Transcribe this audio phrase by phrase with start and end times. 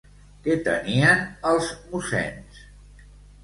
[0.47, 1.21] Què tenien
[1.51, 2.67] els mossens?